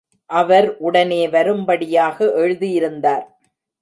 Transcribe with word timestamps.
அவர் 0.29 0.77
உடனே 0.77 1.27
வரும்படியாக 1.27 2.25
எழுதியிருந்தார். 2.35 3.25